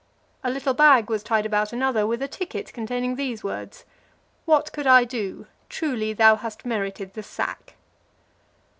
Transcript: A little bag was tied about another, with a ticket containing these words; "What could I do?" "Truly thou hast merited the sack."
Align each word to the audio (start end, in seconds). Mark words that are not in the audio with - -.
A 0.43 0.49
little 0.49 0.73
bag 0.73 1.11
was 1.11 1.21
tied 1.21 1.45
about 1.45 1.71
another, 1.71 2.07
with 2.07 2.23
a 2.23 2.27
ticket 2.27 2.73
containing 2.73 3.17
these 3.17 3.43
words; 3.43 3.85
"What 4.45 4.71
could 4.73 4.87
I 4.87 5.03
do?" 5.03 5.45
"Truly 5.69 6.11
thou 6.11 6.37
hast 6.37 6.65
merited 6.65 7.13
the 7.13 7.21
sack." 7.21 7.75